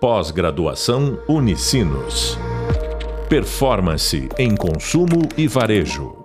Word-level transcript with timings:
Pós-graduação 0.00 1.20
Unicinos. 1.28 2.38
Performance 3.28 4.28
em 4.38 4.54
consumo 4.54 5.28
e 5.36 5.48
varejo. 5.48 6.16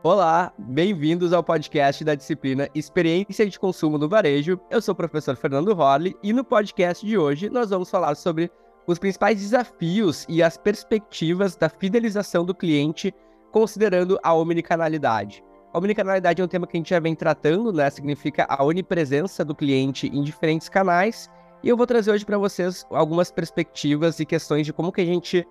Olá, 0.00 0.52
bem-vindos 0.56 1.32
ao 1.32 1.42
podcast 1.42 2.04
da 2.04 2.14
disciplina 2.14 2.68
Experiência 2.72 3.50
de 3.50 3.58
Consumo 3.58 3.98
no 3.98 4.08
Varejo. 4.08 4.60
Eu 4.70 4.80
sou 4.80 4.92
o 4.92 4.96
professor 4.96 5.34
Fernando 5.34 5.76
Horley 5.76 6.14
e 6.22 6.32
no 6.32 6.44
podcast 6.44 7.04
de 7.04 7.18
hoje 7.18 7.50
nós 7.50 7.70
vamos 7.70 7.90
falar 7.90 8.14
sobre 8.14 8.48
os 8.86 9.00
principais 9.00 9.40
desafios 9.40 10.24
e 10.28 10.40
as 10.40 10.56
perspectivas 10.56 11.56
da 11.56 11.68
fidelização 11.68 12.44
do 12.44 12.54
cliente 12.54 13.12
considerando 13.50 14.20
a 14.22 14.32
omnicanalidade. 14.32 15.42
A 15.72 15.78
omnicanalidade 15.78 16.40
é 16.40 16.44
um 16.44 16.48
tema 16.48 16.66
que 16.66 16.76
a 16.76 16.80
gente 16.80 16.90
já 16.90 16.98
vem 16.98 17.14
tratando, 17.14 17.72
né? 17.72 17.90
Significa 17.90 18.46
a 18.48 18.64
onipresença 18.64 19.44
do 19.44 19.54
cliente 19.54 20.06
em 20.06 20.22
diferentes 20.22 20.68
canais. 20.68 21.30
E 21.62 21.68
eu 21.68 21.76
vou 21.76 21.86
trazer 21.86 22.10
hoje 22.10 22.24
para 22.24 22.38
vocês 22.38 22.86
algumas 22.90 23.30
perspectivas 23.30 24.18
e 24.18 24.24
questões 24.24 24.64
de 24.64 24.72
como 24.72 24.90
que 24.90 25.02
a 25.02 25.06
gente 25.06 25.46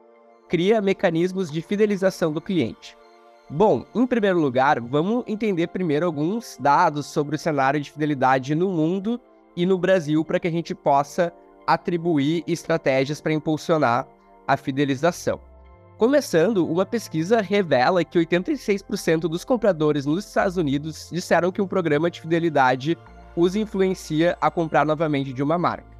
cria 0.49 0.81
mecanismos 0.81 1.52
de 1.52 1.62
fidelização 1.62 2.31
do 2.31 2.41
cliente. 2.41 2.98
Bom, 3.49 3.85
em 3.93 4.07
primeiro 4.07 4.40
lugar, 4.40 4.80
vamos 4.81 5.23
entender 5.27 5.67
primeiro 5.67 6.05
alguns 6.05 6.57
dados 6.59 7.05
sobre 7.05 7.35
o 7.35 7.40
cenário 7.40 7.79
de 7.79 7.91
fidelidade 7.91 8.55
no 8.55 8.70
mundo 8.70 9.21
e 9.55 9.65
no 9.65 9.77
Brasil 9.77 10.26
para 10.26 10.40
que 10.40 10.48
a 10.48 10.52
gente 10.52 10.73
possa 10.73 11.31
atribuir 11.65 12.43
estratégias 12.48 13.21
para 13.21 13.34
impulsionar 13.34 14.07
a 14.48 14.57
fidelização. 14.57 15.40
Começando, 15.97 16.63
uma 16.63 16.85
pesquisa 16.85 17.41
revela 17.41 18.05
que 18.05 18.19
86% 18.19 19.21
dos 19.21 19.43
compradores 19.43 20.05
nos 20.05 20.27
Estados 20.27 20.55
Unidos 20.55 21.09
disseram 21.11 21.51
que 21.51 21.59
um 21.59 21.67
programa 21.67 22.11
de 22.11 22.21
fidelidade 22.21 22.95
os 23.35 23.55
influencia 23.55 24.37
a 24.39 24.51
comprar 24.51 24.85
novamente 24.85 25.34
de 25.34 25.41
uma 25.41 25.57
marca. 25.57 25.98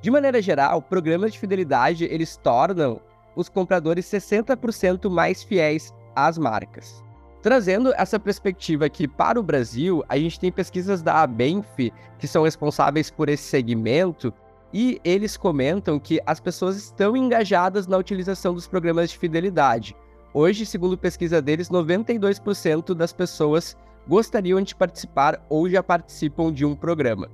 De 0.00 0.12
maneira 0.12 0.40
geral, 0.40 0.80
programas 0.80 1.32
de 1.32 1.40
fidelidade 1.40 2.04
eles 2.04 2.36
tornam 2.36 3.00
os 3.34 3.48
compradores 3.48 4.06
60% 4.06 5.10
mais 5.10 5.42
fiéis 5.42 5.92
às 6.14 6.38
marcas. 6.38 7.02
Trazendo 7.42 7.92
essa 7.96 8.20
perspectiva 8.20 8.86
aqui 8.86 9.08
para 9.08 9.40
o 9.40 9.42
Brasil, 9.42 10.04
a 10.08 10.16
gente 10.16 10.38
tem 10.38 10.52
pesquisas 10.52 11.02
da 11.02 11.22
Abenf 11.22 11.90
que 12.16 12.28
são 12.28 12.44
responsáveis 12.44 13.10
por 13.10 13.28
esse 13.28 13.42
segmento 13.42 14.32
e 14.78 15.00
eles 15.02 15.38
comentam 15.38 15.98
que 15.98 16.20
as 16.26 16.38
pessoas 16.38 16.76
estão 16.76 17.16
engajadas 17.16 17.86
na 17.86 17.96
utilização 17.96 18.52
dos 18.52 18.68
programas 18.68 19.08
de 19.08 19.16
fidelidade. 19.16 19.96
Hoje, 20.34 20.66
segundo 20.66 20.98
pesquisa 20.98 21.40
deles, 21.40 21.70
92% 21.70 22.92
das 22.92 23.10
pessoas 23.10 23.74
gostariam 24.06 24.60
de 24.60 24.74
participar 24.74 25.42
ou 25.48 25.66
já 25.66 25.82
participam 25.82 26.52
de 26.52 26.66
um 26.66 26.74
programa. 26.74 27.30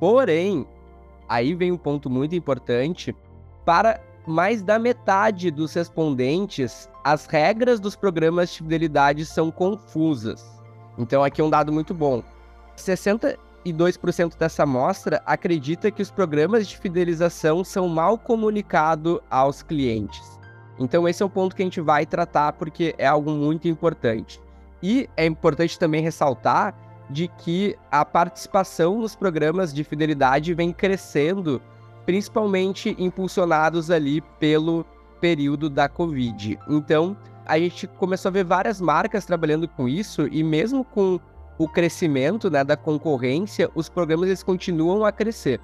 Porém, 0.00 0.66
aí 1.28 1.54
vem 1.54 1.70
um 1.70 1.76
ponto 1.76 2.10
muito 2.10 2.34
importante: 2.34 3.14
para 3.64 4.00
mais 4.26 4.60
da 4.60 4.80
metade 4.80 5.52
dos 5.52 5.72
respondentes, 5.74 6.90
as 7.04 7.26
regras 7.26 7.78
dos 7.78 7.94
programas 7.94 8.50
de 8.50 8.58
fidelidade 8.58 9.24
são 9.24 9.48
confusas. 9.52 10.44
Então, 10.98 11.22
aqui 11.22 11.40
é 11.40 11.44
um 11.44 11.50
dado 11.50 11.72
muito 11.72 11.94
bom. 11.94 12.20
60 12.74 13.38
2% 13.72 14.36
dessa 14.38 14.62
amostra 14.62 15.22
acredita 15.24 15.90
que 15.90 16.02
os 16.02 16.10
programas 16.10 16.68
de 16.68 16.76
fidelização 16.76 17.64
são 17.64 17.88
mal 17.88 18.18
comunicados 18.18 19.18
aos 19.30 19.62
clientes. 19.62 20.38
Então, 20.78 21.08
esse 21.08 21.22
é 21.22 21.26
um 21.26 21.30
ponto 21.30 21.56
que 21.56 21.62
a 21.62 21.64
gente 21.64 21.80
vai 21.80 22.06
tratar 22.06 22.52
porque 22.52 22.94
é 22.98 23.06
algo 23.06 23.30
muito 23.30 23.66
importante. 23.66 24.40
E 24.82 25.08
é 25.16 25.26
importante 25.26 25.78
também 25.78 26.02
ressaltar 26.02 26.74
de 27.10 27.28
que 27.28 27.76
a 27.90 28.04
participação 28.04 28.98
nos 28.98 29.16
programas 29.16 29.72
de 29.72 29.82
fidelidade 29.82 30.54
vem 30.54 30.72
crescendo, 30.72 31.60
principalmente 32.06 32.94
impulsionados 32.98 33.90
ali 33.90 34.20
pelo 34.38 34.84
período 35.20 35.68
da 35.68 35.88
Covid. 35.88 36.58
Então, 36.68 37.16
a 37.44 37.58
gente 37.58 37.86
começou 37.86 38.28
a 38.28 38.32
ver 38.32 38.44
várias 38.44 38.80
marcas 38.80 39.24
trabalhando 39.24 39.66
com 39.66 39.88
isso 39.88 40.28
e 40.28 40.44
mesmo 40.44 40.84
com 40.84 41.18
o 41.58 41.68
crescimento 41.68 42.48
né, 42.48 42.62
da 42.62 42.76
concorrência, 42.76 43.68
os 43.74 43.88
programas 43.88 44.28
eles 44.28 44.42
continuam 44.42 45.04
a 45.04 45.10
crescer. 45.10 45.60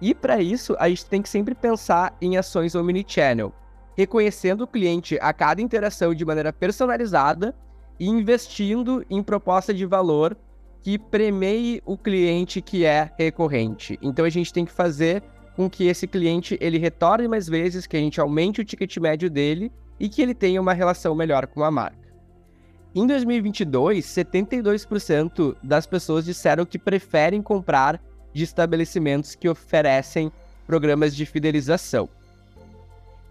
E 0.00 0.14
para 0.14 0.40
isso, 0.40 0.76
a 0.78 0.88
gente 0.88 1.06
tem 1.06 1.22
que 1.22 1.28
sempre 1.28 1.54
pensar 1.54 2.16
em 2.20 2.36
ações 2.36 2.74
omnichannel, 2.74 3.52
reconhecendo 3.96 4.62
o 4.62 4.66
cliente 4.66 5.18
a 5.20 5.32
cada 5.32 5.60
interação 5.60 6.14
de 6.14 6.24
maneira 6.24 6.52
personalizada 6.52 7.54
e 7.98 8.06
investindo 8.08 9.04
em 9.10 9.22
proposta 9.22 9.74
de 9.74 9.84
valor 9.84 10.36
que 10.82 10.98
premeie 10.98 11.82
o 11.84 11.98
cliente 11.98 12.62
que 12.62 12.84
é 12.84 13.10
recorrente. 13.18 13.98
Então 14.00 14.24
a 14.24 14.30
gente 14.30 14.52
tem 14.52 14.64
que 14.64 14.72
fazer 14.72 15.22
com 15.54 15.68
que 15.68 15.86
esse 15.86 16.06
cliente 16.06 16.56
ele 16.60 16.78
retorne 16.78 17.28
mais 17.28 17.46
vezes, 17.46 17.86
que 17.86 17.96
a 17.96 18.00
gente 18.00 18.20
aumente 18.20 18.62
o 18.62 18.64
ticket 18.64 18.96
médio 18.96 19.28
dele 19.28 19.70
e 19.98 20.08
que 20.08 20.22
ele 20.22 20.34
tenha 20.34 20.60
uma 20.60 20.72
relação 20.72 21.14
melhor 21.14 21.46
com 21.46 21.62
a 21.62 21.70
marca. 21.70 21.99
Em 22.92 23.06
2022, 23.06 24.04
72% 24.04 25.54
das 25.62 25.86
pessoas 25.86 26.24
disseram 26.24 26.66
que 26.66 26.76
preferem 26.76 27.40
comprar 27.40 28.02
de 28.34 28.42
estabelecimentos 28.42 29.36
que 29.36 29.48
oferecem 29.48 30.32
programas 30.66 31.14
de 31.14 31.24
fidelização. 31.24 32.08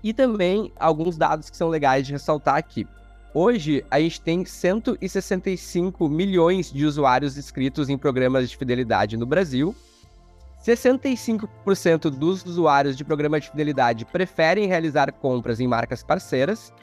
E 0.02 0.14
também 0.14 0.72
alguns 0.80 1.18
dados 1.18 1.50
que 1.50 1.58
são 1.58 1.68
legais 1.68 2.08
de 2.08 2.14
ressaltar 2.14 2.56
aqui. 2.56 2.88
Hoje, 3.34 3.84
a 3.92 4.00
gente 4.00 4.22
tem 4.22 4.46
165 4.46 6.08
milhões 6.08 6.72
de 6.72 6.86
usuários 6.86 7.38
inscritos 7.38 7.90
em 7.90 7.98
programas 7.98 8.50
de 8.50 8.56
fidelidade 8.56 9.18
no 9.18 9.26
Brasil. 9.26 9.76
65% 10.66 12.10
dos 12.10 12.46
usuários 12.46 12.96
de 12.96 13.04
programas 13.04 13.44
de 13.44 13.50
fidelidade 13.50 14.06
preferem 14.06 14.68
realizar 14.68 15.12
compras 15.12 15.60
em 15.60 15.68
marcas 15.68 16.02
parceiras 16.02 16.74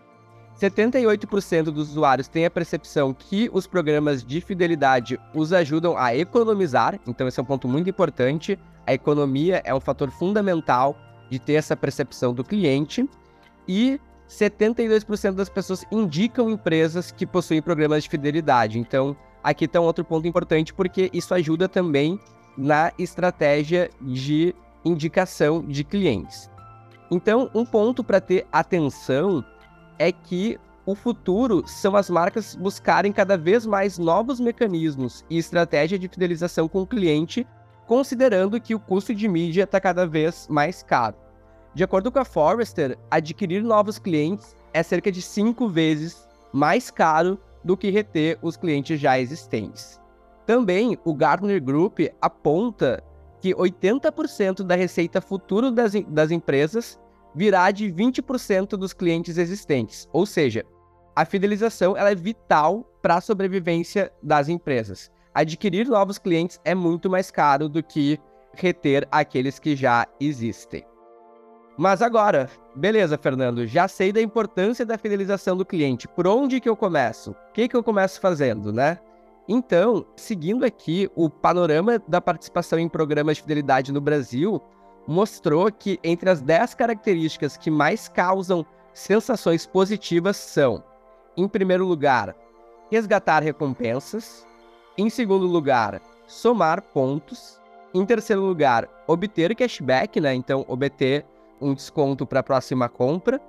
78% 0.60 1.64
dos 1.64 1.90
usuários 1.90 2.28
têm 2.28 2.46
a 2.46 2.50
percepção 2.50 3.12
que 3.12 3.50
os 3.52 3.66
programas 3.66 4.24
de 4.24 4.40
fidelidade 4.40 5.20
os 5.34 5.52
ajudam 5.52 5.96
a 5.98 6.16
economizar, 6.16 6.98
então 7.06 7.28
esse 7.28 7.38
é 7.38 7.42
um 7.42 7.46
ponto 7.46 7.68
muito 7.68 7.90
importante. 7.90 8.58
A 8.86 8.94
economia 8.94 9.60
é 9.64 9.74
um 9.74 9.80
fator 9.80 10.10
fundamental 10.10 10.96
de 11.30 11.38
ter 11.38 11.54
essa 11.54 11.76
percepção 11.76 12.32
do 12.32 12.42
cliente. 12.42 13.08
E 13.68 14.00
72% 14.28 15.32
das 15.32 15.48
pessoas 15.48 15.84
indicam 15.90 16.48
empresas 16.48 17.12
que 17.12 17.26
possuem 17.26 17.60
programas 17.60 18.04
de 18.04 18.08
fidelidade. 18.08 18.78
Então, 18.78 19.16
aqui 19.42 19.66
está 19.66 19.80
um 19.80 19.84
outro 19.84 20.04
ponto 20.04 20.26
importante, 20.26 20.72
porque 20.72 21.10
isso 21.12 21.34
ajuda 21.34 21.68
também 21.68 22.18
na 22.56 22.92
estratégia 22.98 23.90
de 24.00 24.54
indicação 24.84 25.62
de 25.62 25.84
clientes. 25.84 26.50
Então, 27.10 27.50
um 27.54 27.64
ponto 27.64 28.02
para 28.02 28.20
ter 28.20 28.46
atenção 28.50 29.44
é 29.98 30.12
que 30.12 30.58
o 30.84 30.94
futuro 30.94 31.64
são 31.66 31.96
as 31.96 32.08
marcas 32.08 32.54
buscarem 32.54 33.12
cada 33.12 33.36
vez 33.36 33.66
mais 33.66 33.98
novos 33.98 34.38
mecanismos 34.38 35.24
e 35.28 35.36
estratégia 35.36 35.98
de 35.98 36.08
fidelização 36.08 36.68
com 36.68 36.82
o 36.82 36.86
cliente, 36.86 37.46
considerando 37.86 38.60
que 38.60 38.74
o 38.74 38.80
custo 38.80 39.14
de 39.14 39.26
mídia 39.26 39.64
está 39.64 39.80
cada 39.80 40.06
vez 40.06 40.46
mais 40.48 40.82
caro. 40.82 41.16
De 41.74 41.82
acordo 41.82 42.10
com 42.10 42.18
a 42.18 42.24
Forrester, 42.24 42.96
adquirir 43.10 43.62
novos 43.62 43.98
clientes 43.98 44.56
é 44.72 44.82
cerca 44.82 45.10
de 45.10 45.20
cinco 45.20 45.68
vezes 45.68 46.26
mais 46.52 46.90
caro 46.90 47.38
do 47.64 47.76
que 47.76 47.90
reter 47.90 48.38
os 48.40 48.56
clientes 48.56 49.00
já 49.00 49.18
existentes. 49.18 50.00
Também 50.46 50.96
o 51.04 51.12
Gartner 51.12 51.60
Group 51.60 51.98
aponta 52.20 53.02
que 53.40 53.54
80% 53.54 54.62
da 54.62 54.76
receita 54.76 55.20
futura 55.20 55.70
das, 55.70 55.92
das 56.08 56.30
empresas 56.30 56.98
virá 57.36 57.70
de 57.70 57.92
20% 57.92 58.70
dos 58.70 58.94
clientes 58.94 59.36
existentes. 59.36 60.08
Ou 60.10 60.24
seja, 60.24 60.64
a 61.14 61.24
fidelização 61.26 61.94
ela 61.94 62.10
é 62.10 62.14
vital 62.14 62.90
para 63.02 63.16
a 63.16 63.20
sobrevivência 63.20 64.10
das 64.22 64.48
empresas. 64.48 65.10
Adquirir 65.34 65.86
novos 65.86 66.16
clientes 66.16 66.58
é 66.64 66.74
muito 66.74 67.10
mais 67.10 67.30
caro 67.30 67.68
do 67.68 67.82
que 67.82 68.18
reter 68.54 69.06
aqueles 69.10 69.58
que 69.58 69.76
já 69.76 70.06
existem. 70.18 70.82
Mas 71.76 72.00
agora, 72.00 72.48
beleza, 72.74 73.18
Fernando, 73.18 73.66
já 73.66 73.86
sei 73.86 74.10
da 74.10 74.22
importância 74.22 74.86
da 74.86 74.96
fidelização 74.96 75.54
do 75.54 75.64
cliente. 75.64 76.08
Por 76.08 76.26
onde 76.26 76.58
que 76.58 76.68
eu 76.68 76.74
começo? 76.74 77.32
O 77.32 77.52
que 77.52 77.68
que 77.68 77.76
eu 77.76 77.84
começo 77.84 78.18
fazendo, 78.18 78.72
né? 78.72 78.98
Então, 79.46 80.06
seguindo 80.16 80.64
aqui 80.64 81.08
o 81.14 81.28
panorama 81.28 82.02
da 82.08 82.20
participação 82.20 82.78
em 82.78 82.88
programas 82.88 83.36
de 83.36 83.42
fidelidade 83.42 83.92
no 83.92 84.00
Brasil, 84.00 84.60
mostrou 85.06 85.70
que 85.70 85.98
entre 86.02 86.28
as 86.28 86.40
10 86.40 86.74
características 86.74 87.56
que 87.56 87.70
mais 87.70 88.08
causam 88.08 88.64
sensações 88.92 89.66
positivas 89.66 90.36
são, 90.36 90.82
em 91.36 91.46
primeiro 91.46 91.86
lugar, 91.86 92.34
resgatar 92.90 93.42
recompensas, 93.42 94.46
em 94.96 95.10
segundo 95.10 95.46
lugar, 95.46 96.00
somar 96.26 96.80
pontos, 96.80 97.60
em 97.94 98.04
terceiro 98.04 98.42
lugar, 98.42 98.88
obter 99.06 99.54
cashback, 99.54 100.20
né? 100.20 100.34
Então, 100.34 100.64
obter 100.68 101.24
um 101.60 101.74
desconto 101.74 102.26
para 102.26 102.40
a 102.40 102.42
próxima 102.42 102.88
compra, 102.88 103.40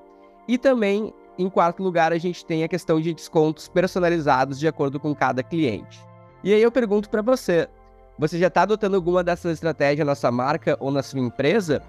e 0.48 0.58
também 0.58 1.14
em 1.38 1.50
quarto 1.50 1.84
lugar, 1.84 2.12
a 2.12 2.18
gente 2.18 2.44
tem 2.44 2.64
a 2.64 2.68
questão 2.68 3.00
de 3.00 3.14
descontos 3.14 3.68
personalizados 3.68 4.60
de 4.60 4.68
acordo 4.68 5.00
com 5.00 5.14
cada 5.14 5.44
cliente. 5.44 6.04
E 6.44 6.52
aí 6.52 6.62
eu 6.62 6.72
pergunto 6.72 7.10
para 7.10 7.22
você, 7.22 7.70
Você 8.18 8.40
já 8.40 8.48
está 8.48 8.64
adotando 8.64 8.96
alguma 8.96 9.24
dessas 9.24 9.54
estratégias 9.54 10.06
na 10.06 10.16
sua 10.16 10.32
marca 10.32 10.76
ou 10.80 10.90
na 10.90 11.04
sua 11.04 11.20
empresa? 11.20 11.84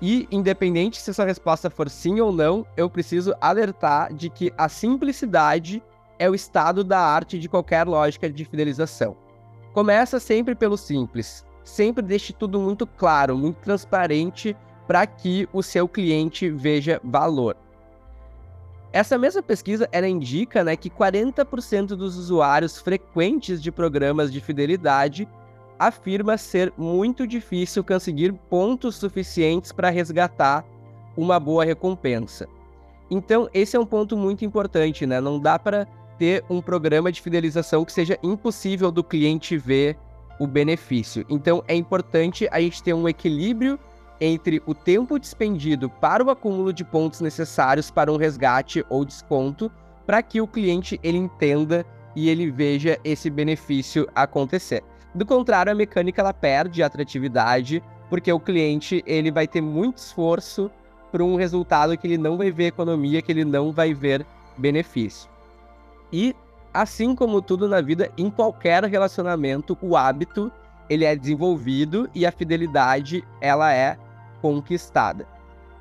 E, 0.00 0.28
independente 0.30 1.00
se 1.00 1.12
sua 1.12 1.24
resposta 1.24 1.68
for 1.68 1.90
sim 1.90 2.20
ou 2.20 2.30
não, 2.30 2.64
eu 2.76 2.88
preciso 2.88 3.34
alertar 3.40 4.12
de 4.12 4.30
que 4.30 4.52
a 4.56 4.68
simplicidade 4.68 5.82
é 6.18 6.30
o 6.30 6.34
estado 6.34 6.84
da 6.84 7.00
arte 7.00 7.38
de 7.38 7.48
qualquer 7.48 7.84
lógica 7.86 8.30
de 8.30 8.44
fidelização. 8.44 9.16
Começa 9.72 10.20
sempre 10.20 10.54
pelo 10.54 10.76
simples. 10.76 11.44
Sempre 11.64 12.02
deixe 12.02 12.32
tudo 12.32 12.60
muito 12.60 12.86
claro, 12.86 13.36
muito 13.36 13.56
transparente 13.56 14.56
para 14.86 15.04
que 15.04 15.48
o 15.52 15.62
seu 15.62 15.88
cliente 15.88 16.48
veja 16.48 17.00
valor. 17.02 17.56
Essa 18.92 19.18
mesma 19.18 19.42
pesquisa 19.42 19.88
ela 19.90 20.06
indica 20.06 20.62
né, 20.62 20.76
que 20.76 20.88
40% 20.88 21.88
dos 21.88 22.16
usuários 22.16 22.78
frequentes 22.78 23.60
de 23.60 23.72
programas 23.72 24.32
de 24.32 24.40
fidelidade 24.40 25.28
afirma 25.78 26.36
ser 26.38 26.72
muito 26.76 27.26
difícil 27.26 27.84
conseguir 27.84 28.32
pontos 28.48 28.96
suficientes 28.96 29.72
para 29.72 29.90
resgatar 29.90 30.64
uma 31.16 31.40
boa 31.40 31.64
recompensa. 31.64 32.46
Então, 33.10 33.48
esse 33.54 33.76
é 33.76 33.80
um 33.80 33.86
ponto 33.86 34.16
muito 34.16 34.44
importante, 34.44 35.06
né? 35.06 35.20
Não 35.20 35.38
dá 35.38 35.58
para 35.58 35.86
ter 36.18 36.44
um 36.50 36.60
programa 36.60 37.12
de 37.12 37.20
fidelização 37.20 37.84
que 37.84 37.92
seja 37.92 38.18
impossível 38.22 38.90
do 38.90 39.04
cliente 39.04 39.56
ver 39.56 39.96
o 40.40 40.46
benefício. 40.46 41.24
Então, 41.28 41.62
é 41.68 41.74
importante 41.74 42.48
a 42.50 42.60
gente 42.60 42.82
ter 42.82 42.94
um 42.94 43.08
equilíbrio 43.08 43.78
entre 44.20 44.62
o 44.66 44.74
tempo 44.74 45.18
despendido 45.18 45.88
para 45.88 46.24
o 46.24 46.30
acúmulo 46.30 46.72
de 46.72 46.84
pontos 46.84 47.20
necessários 47.20 47.90
para 47.90 48.10
um 48.10 48.16
resgate 48.16 48.84
ou 48.88 49.04
desconto, 49.04 49.70
para 50.06 50.22
que 50.22 50.40
o 50.40 50.46
cliente 50.46 50.98
ele 51.02 51.18
entenda 51.18 51.84
e 52.14 52.28
ele 52.28 52.50
veja 52.50 52.98
esse 53.04 53.28
benefício 53.28 54.08
acontecer. 54.14 54.82
Do 55.16 55.24
contrário, 55.24 55.72
a 55.72 55.74
mecânica 55.74 56.20
ela 56.20 56.34
perde 56.34 56.82
a 56.82 56.86
atratividade, 56.86 57.82
porque 58.10 58.30
o 58.30 58.38
cliente 58.38 59.02
ele 59.06 59.30
vai 59.30 59.48
ter 59.48 59.62
muito 59.62 59.96
esforço 59.96 60.70
para 61.10 61.24
um 61.24 61.36
resultado 61.36 61.96
que 61.96 62.06
ele 62.06 62.18
não 62.18 62.36
vai 62.36 62.50
ver 62.50 62.66
economia, 62.66 63.22
que 63.22 63.32
ele 63.32 63.42
não 63.42 63.72
vai 63.72 63.94
ver 63.94 64.26
benefício. 64.58 65.30
E 66.12 66.36
assim 66.74 67.14
como 67.14 67.40
tudo 67.40 67.66
na 67.66 67.80
vida, 67.80 68.12
em 68.18 68.28
qualquer 68.28 68.84
relacionamento, 68.84 69.78
o 69.80 69.96
hábito 69.96 70.52
ele 70.86 71.06
é 71.06 71.16
desenvolvido 71.16 72.10
e 72.14 72.26
a 72.26 72.30
fidelidade 72.30 73.24
ela 73.40 73.72
é 73.72 73.96
conquistada. 74.42 75.26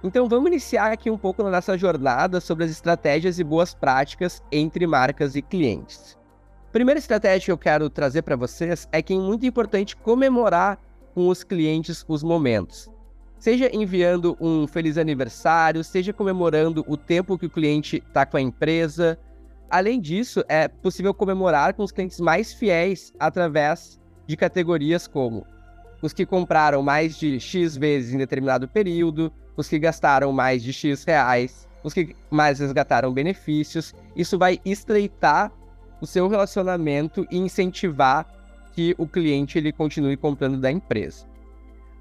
Então 0.01 0.29
vamos 0.29 0.47
iniciar 0.47 0.93
aqui 0.93 1.11
um 1.11 1.17
pouco 1.17 1.43
na 1.43 1.51
nossa 1.51 1.77
jornada 1.77 2.39
sobre 2.39 2.63
as 2.63 2.71
estratégias 2.71 3.37
e 3.37 3.43
boas 3.43 3.73
práticas 3.73 4.41
entre 4.49 4.87
marcas 4.87 5.35
e 5.35 5.41
clientes 5.41 6.17
primeira 6.75 6.99
estratégia 6.99 7.45
que 7.45 7.51
eu 7.53 7.57
quero 7.57 7.89
trazer 7.89 8.21
para 8.23 8.35
vocês 8.35 8.85
é 8.91 9.01
que 9.01 9.13
é 9.13 9.17
muito 9.17 9.45
importante 9.45 9.95
comemorar 9.95 10.77
com 11.13 11.29
os 11.29 11.41
clientes 11.41 12.03
os 12.05 12.21
momentos. 12.21 12.91
Seja 13.39 13.73
enviando 13.73 14.35
um 14.41 14.67
feliz 14.67 14.97
aniversário, 14.97 15.85
seja 15.85 16.11
comemorando 16.11 16.83
o 16.85 16.97
tempo 16.97 17.37
que 17.37 17.45
o 17.45 17.49
cliente 17.49 18.03
está 18.05 18.25
com 18.25 18.35
a 18.35 18.41
empresa. 18.41 19.17
Além 19.69 20.01
disso, 20.01 20.43
é 20.49 20.67
possível 20.67 21.13
comemorar 21.13 21.73
com 21.75 21.81
os 21.81 21.93
clientes 21.93 22.19
mais 22.19 22.53
fiéis 22.53 23.13
através 23.17 23.97
de 24.27 24.35
categorias 24.35 25.07
como 25.07 25.47
os 26.01 26.11
que 26.11 26.25
compraram 26.25 26.83
mais 26.83 27.17
de 27.17 27.39
X 27.39 27.77
vezes 27.77 28.13
em 28.13 28.17
determinado 28.17 28.67
período, 28.67 29.31
os 29.55 29.69
que 29.69 29.79
gastaram 29.79 30.29
mais 30.33 30.61
de 30.61 30.73
X 30.73 31.05
reais, 31.05 31.69
os 31.81 31.93
que 31.93 32.13
mais 32.29 32.59
resgataram 32.59 33.13
benefícios. 33.13 33.95
Isso 34.13 34.37
vai 34.37 34.59
estreitar 34.65 35.53
o 36.05 36.07
seu 36.07 36.27
relacionamento 36.27 37.27
e 37.29 37.37
incentivar 37.37 38.25
que 38.73 38.95
o 38.97 39.07
cliente 39.07 39.57
ele 39.57 39.71
continue 39.71 40.15
comprando 40.15 40.57
da 40.57 40.71
empresa. 40.71 41.25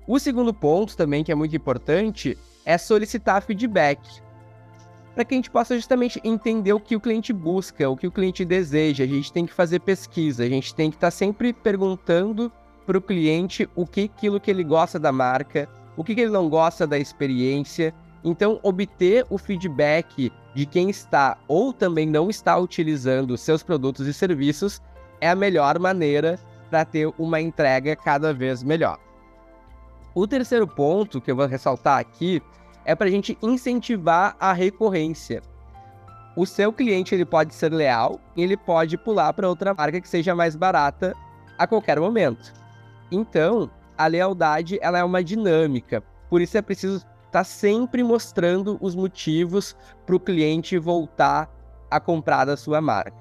O 0.06 0.18
segundo 0.18 0.52
ponto 0.52 0.96
também 0.96 1.24
que 1.24 1.32
é 1.32 1.34
muito 1.34 1.56
importante 1.56 2.36
é 2.64 2.76
solicitar 2.76 3.42
feedback 3.42 4.00
para 5.14 5.24
que 5.24 5.34
a 5.34 5.38
gente 5.38 5.50
possa 5.50 5.76
justamente 5.76 6.20
entender 6.24 6.72
o 6.72 6.80
que 6.80 6.96
o 6.96 7.00
cliente 7.00 7.32
busca, 7.32 7.88
o 7.88 7.96
que 7.96 8.06
o 8.06 8.12
cliente 8.12 8.44
deseja. 8.44 9.04
A 9.04 9.06
gente 9.06 9.32
tem 9.32 9.46
que 9.46 9.52
fazer 9.52 9.80
pesquisa, 9.80 10.42
a 10.42 10.48
gente 10.48 10.74
tem 10.74 10.90
que 10.90 10.96
estar 10.96 11.06
tá 11.06 11.10
sempre 11.10 11.52
perguntando 11.52 12.52
para 12.84 12.98
o 12.98 13.02
cliente 13.02 13.68
o 13.74 13.86
que 13.86 14.02
aquilo 14.02 14.40
que 14.40 14.50
ele 14.50 14.64
gosta 14.64 14.98
da 14.98 15.12
marca, 15.12 15.68
o 15.96 16.04
que, 16.04 16.14
que 16.14 16.20
ele 16.22 16.32
não 16.32 16.48
gosta 16.48 16.86
da 16.86 16.98
experiência. 16.98 17.94
Então, 18.24 18.58
obter 18.62 19.26
o 19.28 19.36
feedback 19.36 20.32
de 20.54 20.64
quem 20.64 20.88
está 20.88 21.36
ou 21.46 21.72
também 21.72 22.06
não 22.06 22.30
está 22.30 22.56
utilizando 22.56 23.36
seus 23.36 23.62
produtos 23.62 24.06
e 24.06 24.14
serviços 24.14 24.80
é 25.20 25.28
a 25.28 25.36
melhor 25.36 25.78
maneira 25.78 26.38
para 26.70 26.84
ter 26.86 27.12
uma 27.18 27.40
entrega 27.40 27.94
cada 27.94 28.32
vez 28.32 28.62
melhor. 28.62 28.98
O 30.14 30.26
terceiro 30.26 30.66
ponto 30.66 31.20
que 31.20 31.30
eu 31.30 31.36
vou 31.36 31.46
ressaltar 31.46 31.98
aqui 31.98 32.42
é 32.84 32.94
para 32.94 33.08
a 33.08 33.10
gente 33.10 33.36
incentivar 33.42 34.36
a 34.40 34.52
recorrência. 34.52 35.42
O 36.36 36.46
seu 36.46 36.72
cliente 36.72 37.14
ele 37.14 37.24
pode 37.24 37.54
ser 37.54 37.72
leal 37.72 38.20
e 38.34 38.42
ele 38.42 38.56
pode 38.56 38.96
pular 38.96 39.32
para 39.32 39.48
outra 39.48 39.74
marca 39.74 40.00
que 40.00 40.08
seja 40.08 40.34
mais 40.34 40.56
barata 40.56 41.14
a 41.58 41.66
qualquer 41.66 42.00
momento. 42.00 42.52
Então, 43.10 43.70
a 43.96 44.06
lealdade 44.06 44.78
ela 44.80 44.98
é 44.98 45.04
uma 45.04 45.22
dinâmica. 45.22 46.02
Por 46.28 46.40
isso 46.40 46.56
é 46.58 46.62
preciso 46.62 47.04
está 47.34 47.42
sempre 47.42 48.00
mostrando 48.04 48.78
os 48.80 48.94
motivos 48.94 49.76
para 50.06 50.14
o 50.14 50.20
cliente 50.20 50.78
voltar 50.78 51.50
a 51.90 51.98
comprar 51.98 52.44
da 52.44 52.56
sua 52.56 52.80
marca. 52.80 53.12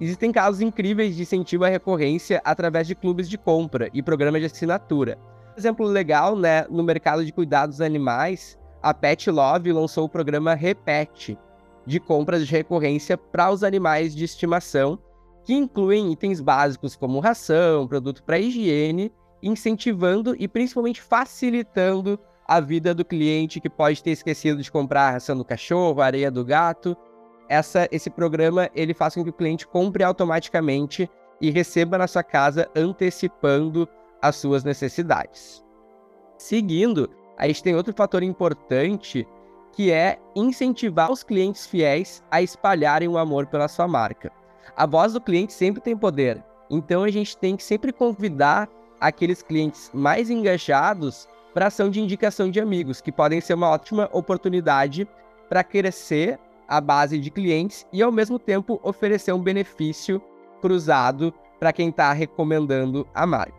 Existem 0.00 0.32
casos 0.32 0.60
incríveis 0.60 1.14
de 1.14 1.22
incentivo 1.22 1.64
à 1.64 1.68
recorrência 1.68 2.42
através 2.44 2.84
de 2.84 2.96
clubes 2.96 3.28
de 3.28 3.38
compra 3.38 3.88
e 3.94 4.02
programas 4.02 4.40
de 4.40 4.46
assinatura. 4.46 5.16
Exemplo 5.56 5.86
legal, 5.86 6.34
né, 6.34 6.66
no 6.68 6.82
mercado 6.82 7.24
de 7.24 7.32
cuidados 7.32 7.80
animais, 7.80 8.58
a 8.82 8.92
Pet 8.92 9.30
Love 9.30 9.72
lançou 9.72 10.06
o 10.06 10.08
programa 10.08 10.54
Repete, 10.54 11.38
de 11.86 12.00
compras 12.00 12.44
de 12.44 12.50
recorrência 12.50 13.16
para 13.16 13.52
os 13.52 13.62
animais 13.62 14.16
de 14.16 14.24
estimação, 14.24 14.98
que 15.44 15.54
incluem 15.54 16.10
itens 16.10 16.40
básicos 16.40 16.96
como 16.96 17.20
ração, 17.20 17.86
produto 17.86 18.20
para 18.24 18.40
higiene, 18.40 19.12
incentivando 19.40 20.34
e 20.40 20.48
principalmente 20.48 21.00
facilitando 21.00 22.18
a 22.46 22.60
vida 22.60 22.94
do 22.94 23.04
cliente 23.04 23.60
que 23.60 23.70
pode 23.70 24.02
ter 24.02 24.10
esquecido 24.10 24.62
de 24.62 24.70
comprar 24.70 25.08
a 25.08 25.10
ração 25.12 25.36
do 25.36 25.44
cachorro, 25.44 26.00
a 26.00 26.06
areia 26.06 26.30
do 26.30 26.44
gato. 26.44 26.96
Essa, 27.48 27.88
esse 27.90 28.10
programa 28.10 28.70
ele 28.74 28.94
faz 28.94 29.14
com 29.14 29.24
que 29.24 29.30
o 29.30 29.34
cliente 29.34 29.66
compre 29.66 30.02
automaticamente 30.02 31.10
e 31.40 31.50
receba 31.50 31.98
na 31.98 32.06
sua 32.06 32.22
casa 32.22 32.70
antecipando 32.74 33.88
as 34.20 34.36
suas 34.36 34.64
necessidades. 34.64 35.64
Seguindo, 36.38 37.10
a 37.36 37.46
gente 37.46 37.62
tem 37.62 37.74
outro 37.74 37.94
fator 37.94 38.22
importante 38.22 39.26
que 39.72 39.90
é 39.90 40.18
incentivar 40.36 41.10
os 41.10 41.22
clientes 41.22 41.66
fiéis 41.66 42.22
a 42.30 42.40
espalharem 42.40 43.08
o 43.08 43.18
amor 43.18 43.46
pela 43.46 43.68
sua 43.68 43.88
marca. 43.88 44.30
A 44.76 44.86
voz 44.86 45.12
do 45.12 45.20
cliente 45.20 45.52
sempre 45.52 45.82
tem 45.82 45.96
poder, 45.96 46.42
então 46.70 47.02
a 47.02 47.10
gente 47.10 47.36
tem 47.36 47.56
que 47.56 47.62
sempre 47.62 47.92
convidar 47.92 48.68
aqueles 49.00 49.42
clientes 49.42 49.90
mais 49.92 50.30
engajados 50.30 51.28
para 51.54 51.68
ação 51.68 51.88
de 51.88 52.00
indicação 52.00 52.50
de 52.50 52.60
amigos, 52.60 53.00
que 53.00 53.12
podem 53.12 53.40
ser 53.40 53.54
uma 53.54 53.70
ótima 53.70 54.10
oportunidade 54.12 55.08
para 55.48 55.62
crescer 55.62 56.38
a 56.66 56.80
base 56.80 57.18
de 57.18 57.30
clientes 57.30 57.86
e, 57.92 58.02
ao 58.02 58.10
mesmo 58.10 58.38
tempo, 58.38 58.80
oferecer 58.82 59.32
um 59.32 59.40
benefício 59.40 60.20
cruzado 60.60 61.32
para 61.60 61.72
quem 61.72 61.90
está 61.90 62.12
recomendando 62.12 63.06
a 63.14 63.24
marca. 63.24 63.54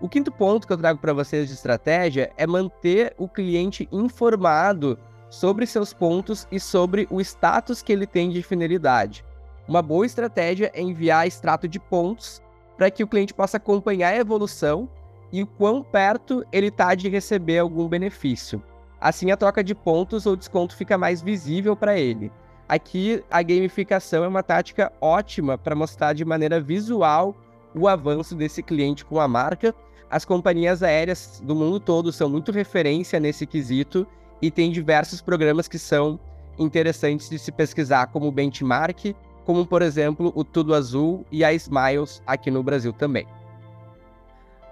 O 0.00 0.08
quinto 0.08 0.30
ponto 0.30 0.66
que 0.66 0.72
eu 0.72 0.76
trago 0.76 1.00
para 1.00 1.12
vocês 1.12 1.48
de 1.48 1.54
estratégia 1.54 2.30
é 2.36 2.46
manter 2.46 3.14
o 3.18 3.28
cliente 3.28 3.88
informado 3.90 4.96
sobre 5.28 5.66
seus 5.66 5.92
pontos 5.92 6.46
e 6.52 6.60
sobre 6.60 7.08
o 7.10 7.20
status 7.20 7.82
que 7.82 7.92
ele 7.92 8.06
tem 8.06 8.30
de 8.30 8.42
finalidade. 8.42 9.24
Uma 9.66 9.82
boa 9.82 10.06
estratégia 10.06 10.70
é 10.72 10.80
enviar 10.80 11.26
extrato 11.26 11.66
de 11.66 11.80
pontos 11.80 12.40
para 12.76 12.90
que 12.90 13.02
o 13.02 13.08
cliente 13.08 13.34
possa 13.34 13.56
acompanhar 13.56 14.10
a 14.10 14.16
evolução 14.16 14.88
e 15.32 15.42
o 15.42 15.46
quão 15.46 15.82
perto 15.82 16.44
ele 16.52 16.68
está 16.68 16.94
de 16.94 17.08
receber 17.08 17.58
algum 17.58 17.88
benefício. 17.88 18.62
Assim, 19.00 19.30
a 19.30 19.36
troca 19.36 19.62
de 19.62 19.74
pontos 19.74 20.26
ou 20.26 20.36
desconto 20.36 20.74
fica 20.74 20.96
mais 20.96 21.20
visível 21.20 21.76
para 21.76 21.98
ele. 21.98 22.32
Aqui, 22.68 23.22
a 23.30 23.42
gamificação 23.42 24.24
é 24.24 24.28
uma 24.28 24.42
tática 24.42 24.92
ótima 25.00 25.56
para 25.56 25.76
mostrar 25.76 26.12
de 26.12 26.24
maneira 26.24 26.60
visual 26.60 27.36
o 27.74 27.86
avanço 27.86 28.34
desse 28.34 28.62
cliente 28.62 29.04
com 29.04 29.20
a 29.20 29.28
marca. 29.28 29.74
As 30.10 30.24
companhias 30.24 30.82
aéreas 30.82 31.40
do 31.44 31.54
mundo 31.54 31.78
todo 31.78 32.10
são 32.10 32.28
muito 32.28 32.50
referência 32.50 33.20
nesse 33.20 33.46
quesito 33.46 34.06
e 34.40 34.50
tem 34.50 34.70
diversos 34.70 35.20
programas 35.20 35.68
que 35.68 35.78
são 35.78 36.18
interessantes 36.58 37.28
de 37.28 37.38
se 37.38 37.52
pesquisar 37.52 38.06
como 38.06 38.32
benchmark, 38.32 39.14
como 39.44 39.66
por 39.66 39.82
exemplo 39.82 40.32
o 40.34 40.42
Tudo 40.42 40.74
Azul 40.74 41.24
e 41.30 41.44
a 41.44 41.52
Smiles 41.52 42.22
aqui 42.26 42.50
no 42.50 42.62
Brasil 42.62 42.92
também. 42.92 43.26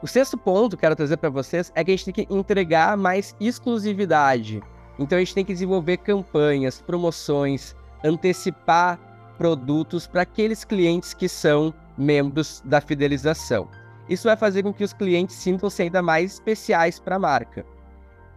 O 0.05 0.07
sexto 0.07 0.37
ponto 0.37 0.77
que 0.77 0.83
quero 0.83 0.95
trazer 0.95 1.17
para 1.17 1.31
vocês 1.31 1.73
é 1.75 1.83
que 1.83 1.91
a 1.91 1.97
gente 1.97 2.13
tem 2.13 2.27
que 2.27 2.35
entregar 2.35 2.95
mais 2.95 3.35
exclusividade. 3.41 4.63
Então 4.99 5.17
a 5.17 5.19
gente 5.19 5.35
tem 5.35 5.45
que 5.47 5.55
desenvolver 5.55 5.97
campanhas, 5.97 6.79
promoções, 6.79 7.75
antecipar 8.05 9.01
produtos 9.39 10.07
para 10.07 10.21
aqueles 10.21 10.63
clientes 10.63 11.15
que 11.15 11.27
são 11.27 11.73
membros 11.97 12.63
da 12.67 12.83
fidelização. 12.83 13.67
isso 14.07 14.29
vai 14.29 14.37
fazer 14.37 14.63
com 14.63 14.75
que 14.75 14.85
os 14.85 14.93
clientes 14.93 15.37
sintam-se 15.37 15.81
ainda 15.81 16.03
mais 16.03 16.35
especiais 16.35 17.01
para 17.01 17.17
a 17.17 17.19
marca. 17.19 17.65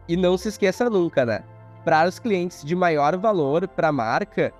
E 0.08 0.16
não 0.16 0.38
se 0.38 0.48
esqueça 0.48 0.90
nunca, 0.90 1.26
né? 1.26 1.44
Para 1.84 2.08
os 2.08 2.18
clientes 2.18 2.64
de 2.64 2.78
maior 2.78 3.18
valor 3.18 3.68
para 3.68 3.90
a 3.90 3.92
marca, 3.92 4.54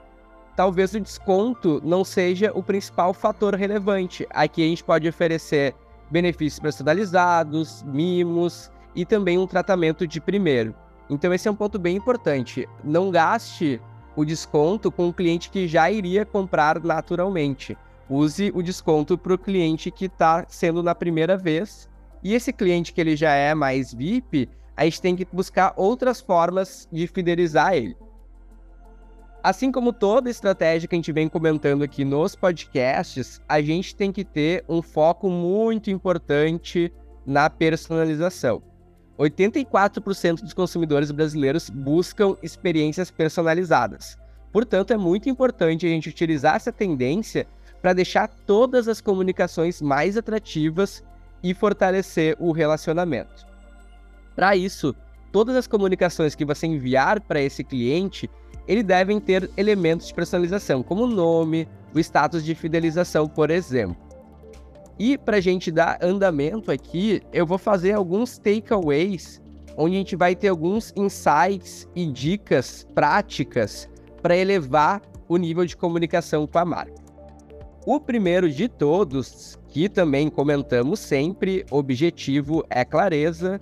talvez 0.58 0.94
o 0.94 1.00
desconto 1.00 1.80
não 1.86 2.04
seja 2.04 2.52
o 2.54 2.62
principal 2.62 3.14
fator 3.14 3.56
relevante. 3.56 4.28
Aqui 4.30 4.62
a 4.62 4.68
gente 4.68 4.84
pode 4.84 5.08
oferecer 5.08 5.74
benefícios 6.10 6.60
personalizados, 6.60 7.84
mimos 7.84 8.72
e 8.96 9.06
também 9.06 9.38
um 9.38 9.48
tratamento 9.48 10.08
de 10.08 10.20
primeiro. 10.20 10.74
Então 11.10 11.34
esse 11.34 11.48
é 11.48 11.52
um 11.52 11.56
ponto 11.56 11.78
bem 11.80 11.96
importante. 11.96 12.68
Não 12.84 13.12
gaste 13.12 13.82
o 14.16 14.26
desconto 14.26 14.92
com 14.92 15.08
o 15.08 15.14
cliente 15.14 15.50
que 15.50 15.68
já 15.68 15.90
iria 15.92 16.26
comprar 16.26 16.82
naturalmente. 16.82 17.78
Use 18.10 18.52
o 18.56 18.64
desconto 18.64 19.18
para 19.18 19.34
o 19.34 19.38
cliente 19.38 19.92
que 19.92 20.06
está 20.06 20.46
sendo 20.48 20.82
na 20.82 20.96
primeira 20.96 21.38
vez. 21.38 21.90
E 22.24 22.34
esse 22.34 22.52
cliente 22.52 22.94
que 22.94 23.00
ele 23.00 23.16
já 23.16 23.32
é 23.32 23.54
mais 23.54 23.94
VIP, 23.94 24.50
a 24.76 24.86
gente 24.86 25.02
tem 25.02 25.16
que 25.16 25.28
buscar 25.32 25.74
outras 25.76 26.20
formas 26.20 26.88
de 26.92 27.06
fidelizar 27.08 27.74
ele. 27.74 27.96
Assim 29.48 29.72
como 29.72 29.94
toda 29.94 30.30
estratégia 30.30 30.89
que 30.89 30.96
a 30.96 30.98
gente 30.98 31.13
vem 31.13 31.30
comentando 31.30 31.82
aqui 31.82 32.04
nos 32.04 32.36
podcasts, 32.36 33.39
a 33.48 33.62
gente 33.62 33.96
tem 33.96 34.12
que 34.12 34.25
ter 34.25 34.66
um 34.68 34.82
foco 34.82 35.30
muito 35.30 35.89
importante 35.89 36.94
na 37.25 37.50
personalização. 37.50 38.62
84% 39.18 40.42
dos 40.42 40.54
consumidores 40.54 41.12
brasileiros 41.12 41.70
buscam 41.70 42.36
experiências 42.44 43.10
personalizadas. 43.10 44.18
Portanto, 44.51 44.92
é 44.92 44.98
muito 44.98 45.30
importante 45.30 45.86
a 45.86 45.89
gente 45.89 46.10
utilizar 46.10 46.58
essa 46.58 46.74
tendência 46.74 47.48
para 47.82 47.94
deixar 47.94 48.27
todas 48.27 48.89
as 48.89 49.00
comunicações 49.00 49.82
mais 49.82 50.18
atrativas 50.18 51.01
e 51.42 51.54
fortalecer 51.54 52.36
o 52.38 52.51
relacionamento. 52.51 53.48
Para 54.36 54.58
isso, 54.58 54.94
todas 55.32 55.56
as 55.56 55.68
comunicações 55.68 56.36
que 56.36 56.44
você 56.44 56.68
enviar 56.68 57.22
para 57.22 57.42
esse 57.42 57.63
cliente, 57.63 58.30
ele 58.68 58.84
devem 58.84 59.20
ter 59.20 59.50
elementos 59.56 60.08
de 60.08 60.14
personalização, 60.14 60.84
como 60.84 61.04
o 61.04 61.08
nome, 61.08 61.68
o 61.94 62.00
status 62.00 62.44
de 62.44 62.54
fidelização, 62.54 63.28
por 63.28 63.50
exemplo. 63.50 63.96
E 65.00 65.18
para 65.18 65.38
a 65.38 65.42
gente 65.42 65.72
dar 65.72 66.00
andamento 66.02 66.72
aqui, 66.72 67.22
eu 67.32 67.46
vou 67.46 67.58
fazer 67.58 67.94
alguns 67.94 68.38
takeaways, 68.38 69.42
onde 69.78 69.96
a 69.96 70.00
gente 70.00 70.16
vai 70.16 70.36
ter 70.36 70.48
alguns 70.48 70.92
insights 70.96 71.88
e 71.96 72.06
dicas 72.08 72.86
práticas 72.96 73.88
para 74.22 74.36
elevar 74.36 75.02
o 75.28 75.38
nível 75.38 75.66
de 75.66 75.78
comunicação 75.78 76.48
com 76.48 76.58
a 76.58 76.66
marca. 76.66 77.08
O 77.86 78.00
primeiro 78.00 78.50
de 78.52 78.68
todos, 78.68 79.58
que 79.70 79.88
também 79.88 80.30
comentamos 80.30 81.00
sempre, 81.00 81.66
objetivo 81.70 82.66
é 82.70 82.84
clareza, 82.84 83.62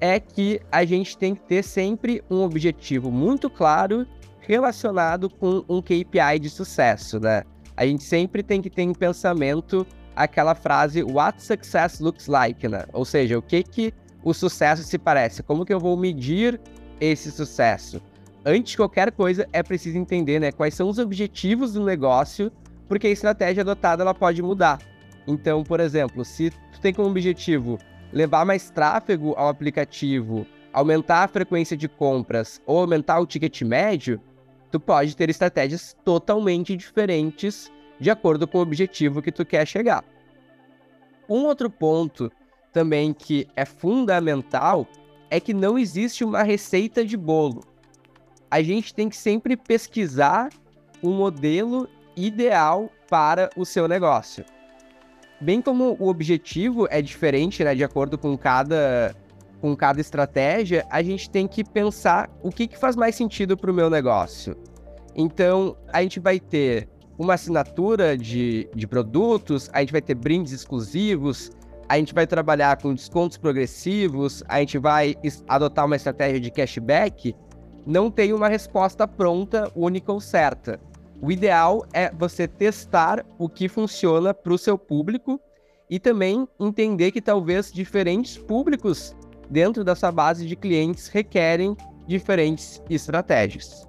é 0.00 0.20
que 0.20 0.60
a 0.70 0.84
gente 0.84 1.16
tem 1.16 1.34
que 1.34 1.42
ter 1.42 1.62
sempre 1.62 2.22
um 2.28 2.42
objetivo 2.42 3.10
muito 3.10 3.48
claro 3.48 4.06
relacionado 4.46 5.28
com 5.28 5.64
um 5.68 5.82
KPI 5.82 6.38
de 6.40 6.48
sucesso, 6.48 7.18
né? 7.18 7.42
A 7.76 7.84
gente 7.84 8.04
sempre 8.04 8.42
tem 8.42 8.62
que 8.62 8.70
ter 8.70 8.82
em 8.82 8.94
pensamento 8.94 9.86
aquela 10.14 10.54
frase 10.54 11.02
What 11.02 11.42
success 11.42 12.00
looks 12.00 12.26
like, 12.26 12.66
né? 12.66 12.84
Ou 12.92 13.04
seja, 13.04 13.38
o 13.38 13.42
que 13.42 13.62
que 13.62 13.92
o 14.24 14.32
sucesso 14.32 14.82
se 14.82 14.98
parece? 14.98 15.42
Como 15.42 15.64
que 15.64 15.74
eu 15.74 15.80
vou 15.80 15.96
medir 15.96 16.60
esse 17.00 17.30
sucesso? 17.30 18.00
Antes 18.44 18.70
de 18.70 18.76
qualquer 18.76 19.10
coisa, 19.10 19.46
é 19.52 19.62
preciso 19.62 19.98
entender, 19.98 20.38
né, 20.38 20.52
quais 20.52 20.74
são 20.74 20.88
os 20.88 20.98
objetivos 20.98 21.72
do 21.72 21.84
negócio, 21.84 22.50
porque 22.88 23.08
a 23.08 23.10
estratégia 23.10 23.62
adotada 23.62 24.04
ela 24.04 24.14
pode 24.14 24.40
mudar. 24.40 24.78
Então, 25.26 25.64
por 25.64 25.80
exemplo, 25.80 26.24
se 26.24 26.50
tu 26.72 26.80
tem 26.80 26.94
como 26.94 27.08
objetivo 27.08 27.76
levar 28.12 28.46
mais 28.46 28.70
tráfego 28.70 29.34
ao 29.36 29.48
aplicativo, 29.48 30.46
aumentar 30.72 31.24
a 31.24 31.28
frequência 31.28 31.76
de 31.76 31.88
compras 31.88 32.60
ou 32.64 32.78
aumentar 32.78 33.18
o 33.18 33.26
ticket 33.26 33.62
médio, 33.62 34.20
tu 34.76 34.80
pode 34.80 35.16
ter 35.16 35.30
estratégias 35.30 35.96
totalmente 36.04 36.76
diferentes 36.76 37.72
de 37.98 38.10
acordo 38.10 38.46
com 38.46 38.58
o 38.58 38.60
objetivo 38.60 39.22
que 39.22 39.32
tu 39.32 39.42
quer 39.42 39.66
chegar. 39.66 40.04
Um 41.26 41.46
outro 41.46 41.70
ponto 41.70 42.30
também 42.74 43.14
que 43.14 43.48
é 43.56 43.64
fundamental 43.64 44.86
é 45.30 45.40
que 45.40 45.54
não 45.54 45.78
existe 45.78 46.22
uma 46.22 46.42
receita 46.42 47.02
de 47.02 47.16
bolo. 47.16 47.64
A 48.50 48.62
gente 48.62 48.92
tem 48.92 49.08
que 49.08 49.16
sempre 49.16 49.56
pesquisar 49.56 50.50
o 51.00 51.08
um 51.08 51.14
modelo 51.14 51.88
ideal 52.14 52.90
para 53.08 53.48
o 53.56 53.64
seu 53.64 53.88
negócio. 53.88 54.44
Bem 55.40 55.62
como 55.62 55.96
o 55.98 56.08
objetivo 56.08 56.86
é 56.90 57.00
diferente, 57.00 57.64
né, 57.64 57.74
de 57.74 57.82
acordo 57.82 58.18
com 58.18 58.36
cada 58.36 59.16
com 59.66 59.74
cada 59.74 60.00
estratégia, 60.00 60.86
a 60.88 61.02
gente 61.02 61.28
tem 61.28 61.48
que 61.48 61.64
pensar 61.64 62.30
o 62.40 62.50
que, 62.50 62.68
que 62.68 62.78
faz 62.78 62.94
mais 62.94 63.16
sentido 63.16 63.56
para 63.56 63.68
o 63.68 63.74
meu 63.74 63.90
negócio. 63.90 64.56
Então, 65.12 65.76
a 65.92 66.02
gente 66.02 66.20
vai 66.20 66.38
ter 66.38 66.88
uma 67.18 67.34
assinatura 67.34 68.16
de, 68.16 68.70
de 68.72 68.86
produtos, 68.86 69.68
a 69.72 69.80
gente 69.80 69.90
vai 69.90 70.00
ter 70.00 70.14
brindes 70.14 70.52
exclusivos, 70.52 71.50
a 71.88 71.96
gente 71.96 72.14
vai 72.14 72.28
trabalhar 72.28 72.80
com 72.80 72.94
descontos 72.94 73.38
progressivos, 73.38 74.44
a 74.46 74.60
gente 74.60 74.78
vai 74.78 75.16
adotar 75.48 75.84
uma 75.84 75.96
estratégia 75.96 76.38
de 76.38 76.50
cashback, 76.52 77.34
não 77.84 78.08
tem 78.08 78.32
uma 78.32 78.46
resposta 78.46 79.08
pronta, 79.08 79.68
única 79.74 80.12
ou 80.12 80.20
certa. 80.20 80.78
O 81.20 81.32
ideal 81.32 81.84
é 81.92 82.08
você 82.12 82.46
testar 82.46 83.26
o 83.36 83.48
que 83.48 83.68
funciona 83.68 84.32
para 84.32 84.52
o 84.52 84.58
seu 84.58 84.78
público 84.78 85.40
e 85.90 85.98
também 85.98 86.46
entender 86.60 87.10
que 87.10 87.20
talvez 87.20 87.72
diferentes 87.72 88.38
públicos 88.38 89.15
dentro 89.50 89.84
da 89.84 89.94
sua 89.94 90.12
base 90.12 90.46
de 90.46 90.56
clientes 90.56 91.08
requerem 91.08 91.76
diferentes 92.06 92.82
estratégias. 92.88 93.86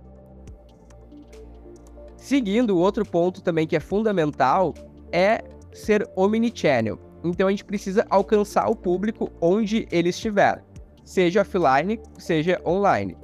Seguindo, 2.18 2.78
outro 2.78 3.06
ponto 3.06 3.42
também 3.42 3.66
que 3.66 3.76
é 3.76 3.80
fundamental 3.80 4.74
é 5.12 5.44
ser 5.74 6.10
omnichannel. 6.16 7.00
Então 7.24 7.48
a 7.48 7.52
gente 7.52 7.66
precisa 7.66 8.06
alcançar 8.10 8.70
o 8.70 8.76
público 8.76 9.32
onde 9.42 9.88
ele 9.92 10.10
estiver, 10.10 10.64
seja 11.04 11.42
offline, 11.42 12.00
seja 12.18 12.62
online. 12.66 13.18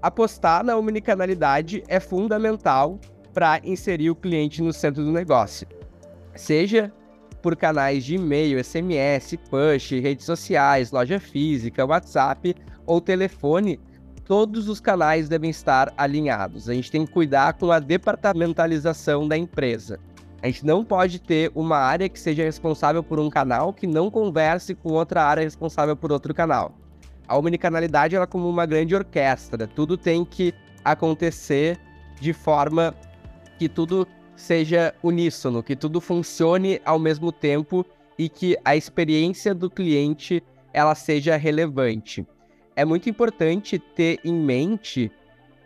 Apostar 0.00 0.64
na 0.64 0.76
omnicanalidade 0.76 1.82
é 1.88 1.98
fundamental 1.98 3.00
para 3.32 3.60
inserir 3.64 4.10
o 4.10 4.14
cliente 4.14 4.62
no 4.62 4.72
centro 4.72 5.04
do 5.04 5.10
negócio, 5.10 5.66
seja 6.34 6.92
por 7.44 7.54
canais 7.54 8.06
de 8.06 8.14
e-mail, 8.14 8.58
SMS, 8.64 9.36
push, 9.50 9.90
redes 10.00 10.24
sociais, 10.24 10.90
loja 10.90 11.20
física, 11.20 11.84
WhatsApp 11.84 12.56
ou 12.86 13.02
telefone 13.02 13.78
todos 14.24 14.66
os 14.66 14.80
canais 14.80 15.28
devem 15.28 15.50
estar 15.50 15.92
alinhados. 15.94 16.70
A 16.70 16.72
gente 16.72 16.90
tem 16.90 17.04
que 17.04 17.12
cuidar 17.12 17.52
com 17.52 17.70
a 17.70 17.78
departamentalização 17.78 19.28
da 19.28 19.36
empresa. 19.36 20.00
A 20.42 20.46
gente 20.46 20.64
não 20.64 20.82
pode 20.82 21.20
ter 21.20 21.52
uma 21.54 21.76
área 21.76 22.08
que 22.08 22.18
seja 22.18 22.42
responsável 22.42 23.02
por 23.02 23.20
um 23.20 23.28
canal 23.28 23.74
que 23.74 23.86
não 23.86 24.10
converse 24.10 24.74
com 24.74 24.92
outra 24.92 25.22
área 25.22 25.42
responsável 25.42 25.94
por 25.94 26.10
outro 26.10 26.32
canal. 26.32 26.74
A 27.28 27.36
omnicanalidade 27.36 28.16
é 28.16 28.26
como 28.26 28.48
uma 28.48 28.64
grande 28.64 28.94
orquestra. 28.94 29.66
Tudo 29.66 29.98
tem 29.98 30.24
que 30.24 30.54
acontecer 30.82 31.78
de 32.18 32.32
forma 32.32 32.94
que 33.58 33.68
tudo 33.68 34.08
seja 34.36 34.94
uníssono, 35.02 35.62
que 35.62 35.76
tudo 35.76 36.00
funcione 36.00 36.80
ao 36.84 36.98
mesmo 36.98 37.30
tempo 37.30 37.84
e 38.18 38.28
que 38.28 38.56
a 38.64 38.76
experiência 38.76 39.54
do 39.54 39.70
cliente 39.70 40.42
ela 40.72 40.94
seja 40.94 41.36
relevante. 41.36 42.26
É 42.76 42.84
muito 42.84 43.08
importante 43.08 43.78
ter 43.78 44.18
em 44.24 44.34
mente 44.34 45.10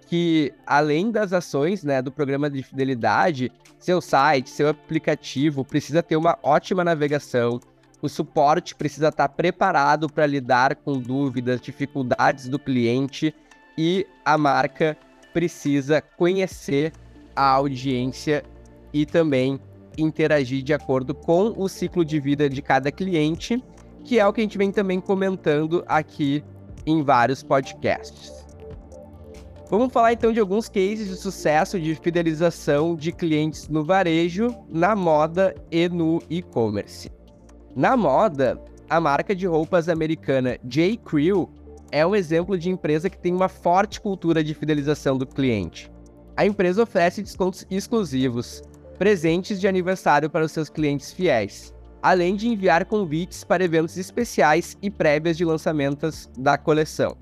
que, 0.07 0.53
além 0.67 1.11
das 1.11 1.33
ações 1.33 1.85
né, 1.85 2.01
do 2.01 2.11
programa 2.11 2.49
de 2.49 2.63
fidelidade, 2.63 3.53
seu 3.79 4.01
site, 4.01 4.51
seu 4.51 4.69
aplicativo 4.69 5.65
precisa 5.65 6.03
ter 6.03 6.17
uma 6.17 6.39
ótima 6.43 6.83
navegação, 6.83 7.61
o 8.01 8.09
suporte 8.09 8.75
precisa 8.75 9.09
estar 9.09 9.29
preparado 9.29 10.09
para 10.09 10.27
lidar 10.27 10.77
com 10.77 10.99
dúvidas, 10.99 11.61
dificuldades 11.61 12.49
do 12.49 12.59
cliente 12.59 13.35
e 13.77 14.07
a 14.25 14.39
marca 14.39 14.97
precisa 15.33 16.01
conhecer 16.01 16.93
a 17.35 17.49
audiência 17.51 18.45
e 18.93 19.05
também 19.05 19.61
interagir 19.97 20.63
de 20.63 20.73
acordo 20.73 21.15
com 21.15 21.55
o 21.57 21.69
ciclo 21.69 22.05
de 22.05 22.21
vida 22.21 22.49
de 22.49 22.63
cada 22.63 22.91
cliente, 22.91 23.63
que 24.05 24.19
é 24.19 24.27
o 24.27 24.33
que 24.33 24.41
a 24.41 24.45
gente 24.45 24.59
vem 24.59 24.71
também 24.71 25.01
comentando 25.01 25.85
aqui 25.87 26.43
em 26.87 27.03
vários 27.03 27.43
podcasts. 27.43 28.47
Vamos 29.71 29.93
falar 29.93 30.15
então 30.15 30.33
de 30.33 30.41
alguns 30.41 30.67
cases 30.67 31.09
de 31.09 31.17
sucesso 31.17 31.79
de 31.79 31.95
fidelização 31.95 32.97
de 32.97 33.13
clientes 33.13 33.69
no 33.69 33.85
varejo, 33.85 34.55
na 34.69 34.97
moda 34.97 35.55
e 35.71 35.89
no 35.91 36.23
e-commerce. 36.31 37.11
Na 37.77 37.95
moda, 37.95 38.59
a 38.89 38.99
marca 38.99 39.37
de 39.37 39.47
roupas 39.47 39.91
americana 39.91 40.59
J. 40.65 40.97
Crew 40.97 41.51
é 41.93 42.07
um 42.07 42.17
exemplo 42.17 42.57
de 42.57 42.71
empresa 42.71 43.11
que 43.11 43.19
tem 43.19 43.35
uma 43.35 43.49
forte 43.49 44.01
cultura 44.01 44.43
de 44.43 44.55
fidelização 44.55 45.19
do 45.19 45.27
cliente. 45.27 45.91
A 46.35 46.47
empresa 46.47 46.83
oferece 46.83 47.23
descontos 47.23 47.67
exclusivos, 47.71 48.63
presentes 48.99 49.61
de 49.61 49.69
aniversário 49.69 50.29
para 50.29 50.45
os 50.45 50.53
seus 50.53 50.69
clientes 50.69 51.13
fiéis. 51.13 51.73
além 52.01 52.37
de 52.37 52.47
enviar 52.47 52.85
convites 52.85 53.43
para 53.43 53.65
eventos 53.65 53.97
especiais 53.97 54.79
e 54.81 54.89
prévias 54.89 55.37
de 55.37 55.45
lançamentos 55.45 56.31
da 56.39 56.57
coleção. 56.57 57.17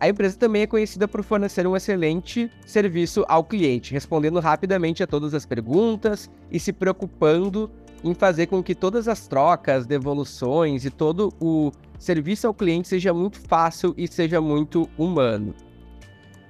A 0.00 0.08
empresa 0.08 0.38
também 0.38 0.62
é 0.62 0.66
conhecida 0.66 1.06
por 1.06 1.22
fornecer 1.22 1.66
um 1.66 1.76
excelente 1.76 2.50
serviço 2.64 3.22
ao 3.28 3.44
cliente, 3.44 3.92
respondendo 3.92 4.40
rapidamente 4.40 5.02
a 5.02 5.06
todas 5.06 5.34
as 5.34 5.44
perguntas 5.44 6.30
e 6.50 6.58
se 6.58 6.72
preocupando 6.72 7.70
em 8.02 8.14
fazer 8.14 8.46
com 8.46 8.62
que 8.62 8.74
todas 8.74 9.08
as 9.08 9.28
trocas, 9.28 9.84
devoluções 9.84 10.86
e 10.86 10.90
todo 10.90 11.30
o 11.38 11.70
serviço 11.98 12.46
ao 12.46 12.54
cliente 12.54 12.88
seja 12.88 13.12
muito 13.12 13.38
fácil 13.40 13.92
e 13.94 14.08
seja 14.08 14.40
muito 14.40 14.88
humano. 14.96 15.54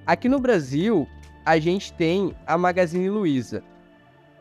Aqui 0.07 0.29
no 0.29 0.39
Brasil, 0.39 1.09
a 1.45 1.59
gente 1.59 1.93
tem 1.95 2.33
a 2.47 2.57
Magazine 2.57 3.11
Luiza. 3.11 3.65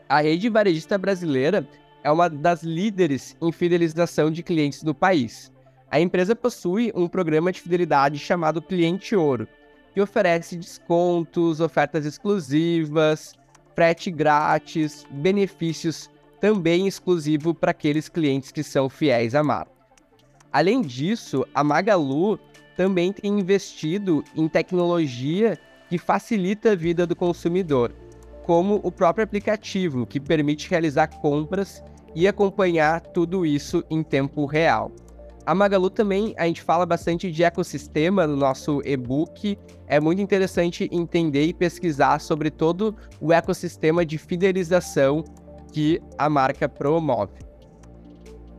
A 0.08 0.22
rede 0.22 0.48
varejista 0.48 0.96
brasileira 0.96 1.68
é 2.02 2.10
uma 2.10 2.30
das 2.30 2.62
líderes 2.62 3.36
em 3.42 3.52
fidelização 3.52 4.30
de 4.30 4.42
clientes 4.42 4.82
no 4.82 4.94
país. 4.94 5.52
A 5.90 6.00
empresa 6.00 6.34
possui 6.34 6.90
um 6.94 7.06
programa 7.06 7.52
de 7.52 7.60
fidelidade 7.60 8.18
chamado 8.18 8.62
Cliente 8.62 9.14
Ouro, 9.14 9.46
que 9.92 10.00
oferece 10.00 10.56
descontos, 10.56 11.60
ofertas 11.60 12.06
exclusivas, 12.06 13.34
frete 13.74 14.10
grátis, 14.10 15.06
benefícios 15.10 16.08
também 16.40 16.86
exclusivo 16.86 17.52
para 17.52 17.72
aqueles 17.72 18.08
clientes 18.08 18.50
que 18.50 18.62
são 18.62 18.88
fiéis 18.88 19.34
à 19.34 19.42
marca. 19.42 19.72
Além 20.50 20.80
disso, 20.80 21.46
a 21.54 21.62
Magalu 21.62 22.38
também 22.78 23.12
tem 23.12 23.38
investido 23.38 24.24
em 24.34 24.48
tecnologia 24.48 25.58
que 25.90 25.98
facilita 25.98 26.72
a 26.72 26.76
vida 26.76 27.06
do 27.06 27.14
consumidor, 27.14 27.92
como 28.48 28.80
o 28.82 28.90
próprio 28.90 29.24
aplicativo, 29.24 30.06
que 30.06 30.18
permite 30.18 30.70
realizar 30.70 31.08
compras 31.08 31.84
e 32.14 32.26
acompanhar 32.26 32.98
tudo 33.02 33.44
isso 33.44 33.84
em 33.90 34.02
tempo 34.02 34.46
real. 34.46 34.90
A 35.44 35.54
Magalu 35.54 35.90
também, 35.90 36.34
a 36.38 36.46
gente 36.46 36.62
fala 36.62 36.86
bastante 36.86 37.30
de 37.30 37.44
ecossistema 37.44 38.26
no 38.26 38.36
nosso 38.36 38.80
e-book. 38.86 39.58
É 39.86 40.00
muito 40.00 40.22
interessante 40.22 40.88
entender 40.90 41.44
e 41.44 41.52
pesquisar 41.52 42.22
sobre 42.22 42.50
todo 42.50 42.96
o 43.20 43.34
ecossistema 43.34 44.02
de 44.02 44.16
fidelização 44.16 45.22
que 45.70 46.00
a 46.16 46.30
marca 46.30 46.66
promove. 46.66 47.44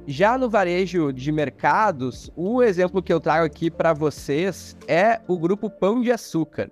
Já 0.06 0.38
no 0.38 0.52
varejo 0.52 1.12
de 1.12 1.32
mercados, 1.32 2.32
o 2.36 2.62
exemplo 2.62 3.02
que 3.02 3.12
eu 3.12 3.20
trago 3.20 3.44
aqui 3.44 3.72
para 3.72 3.92
vocês 3.92 4.78
é 4.88 5.20
o 5.28 5.36
grupo 5.36 5.68
Pão 5.68 6.00
de 6.00 6.12
Açúcar. 6.12 6.70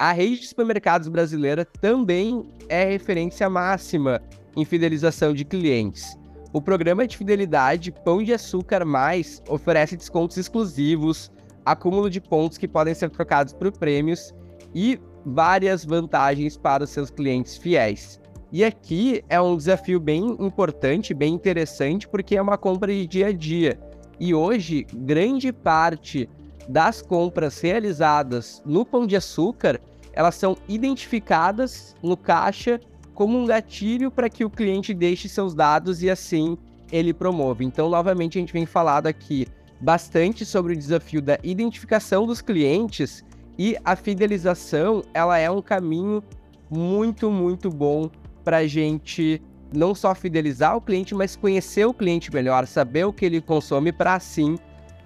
A 0.00 0.12
rede 0.12 0.40
de 0.40 0.46
supermercados 0.46 1.08
brasileira 1.08 1.62
também 1.62 2.48
é 2.70 2.84
referência 2.84 3.50
máxima 3.50 4.22
em 4.56 4.64
fidelização 4.64 5.34
de 5.34 5.44
clientes. 5.44 6.16
O 6.54 6.62
programa 6.62 7.06
de 7.06 7.18
fidelidade 7.18 7.92
Pão 7.92 8.22
de 8.22 8.32
Açúcar 8.32 8.82
Mais 8.86 9.42
oferece 9.46 9.98
descontos 9.98 10.38
exclusivos, 10.38 11.30
acúmulo 11.66 12.08
de 12.08 12.18
pontos 12.18 12.56
que 12.56 12.66
podem 12.66 12.94
ser 12.94 13.10
trocados 13.10 13.52
por 13.52 13.70
prêmios 13.72 14.32
e 14.74 14.98
várias 15.22 15.84
vantagens 15.84 16.56
para 16.56 16.84
os 16.84 16.88
seus 16.88 17.10
clientes 17.10 17.58
fiéis. 17.58 18.18
E 18.50 18.64
aqui 18.64 19.22
é 19.28 19.38
um 19.38 19.54
desafio 19.54 20.00
bem 20.00 20.34
importante, 20.40 21.12
bem 21.12 21.34
interessante, 21.34 22.08
porque 22.08 22.38
é 22.38 22.42
uma 22.42 22.56
compra 22.56 22.90
de 22.90 23.06
dia 23.06 23.26
a 23.26 23.32
dia. 23.32 23.78
E 24.18 24.32
hoje, 24.32 24.86
grande 24.94 25.52
parte 25.52 26.26
das 26.70 27.02
compras 27.02 27.60
realizadas 27.60 28.62
no 28.64 28.86
Pão 28.86 29.06
de 29.06 29.16
Açúcar, 29.16 29.78
elas 30.12 30.34
são 30.34 30.56
identificadas 30.68 31.94
no 32.02 32.16
caixa 32.16 32.80
como 33.14 33.38
um 33.38 33.46
gatilho 33.46 34.10
para 34.10 34.30
que 34.30 34.44
o 34.44 34.50
cliente 34.50 34.94
deixe 34.94 35.28
seus 35.28 35.54
dados 35.54 36.02
e 36.02 36.10
assim 36.10 36.56
ele 36.90 37.12
promove. 37.12 37.64
Então, 37.64 37.88
novamente, 37.88 38.38
a 38.38 38.40
gente 38.40 38.52
vem 38.52 38.66
falado 38.66 39.06
aqui 39.06 39.46
bastante 39.80 40.44
sobre 40.44 40.72
o 40.72 40.76
desafio 40.76 41.22
da 41.22 41.38
identificação 41.42 42.26
dos 42.26 42.40
clientes 42.40 43.24
e 43.58 43.76
a 43.84 43.94
fidelização, 43.94 45.02
ela 45.12 45.38
é 45.38 45.50
um 45.50 45.60
caminho 45.60 46.22
muito, 46.70 47.30
muito 47.30 47.68
bom 47.68 48.10
para 48.42 48.58
a 48.58 48.66
gente 48.66 49.40
não 49.72 49.94
só 49.94 50.14
fidelizar 50.14 50.76
o 50.76 50.80
cliente, 50.80 51.14
mas 51.14 51.36
conhecer 51.36 51.84
o 51.84 51.94
cliente 51.94 52.32
melhor, 52.32 52.66
saber 52.66 53.04
o 53.04 53.12
que 53.12 53.24
ele 53.24 53.40
consome 53.40 53.92
para 53.92 54.14
assim 54.14 54.56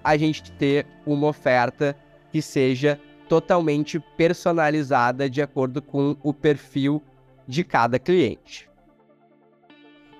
a 0.03 0.17
gente 0.17 0.51
ter 0.53 0.85
uma 1.05 1.27
oferta 1.27 1.95
que 2.31 2.41
seja 2.41 2.99
totalmente 3.27 3.99
personalizada 4.17 5.29
de 5.29 5.41
acordo 5.41 5.81
com 5.81 6.15
o 6.23 6.33
perfil 6.33 7.01
de 7.47 7.63
cada 7.63 7.99
cliente. 7.99 8.69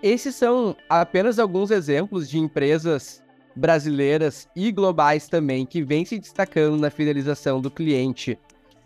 Esses 0.01 0.35
são 0.35 0.75
apenas 0.89 1.39
alguns 1.39 1.71
exemplos 1.71 2.29
de 2.29 2.37
empresas 2.37 3.23
brasileiras 3.55 4.47
e 4.55 4.71
globais 4.71 5.27
também 5.27 5.65
que 5.65 5.81
vêm 5.81 6.05
se 6.05 6.19
destacando 6.19 6.77
na 6.77 6.89
fidelização 6.89 7.61
do 7.61 7.71
cliente, 7.71 8.37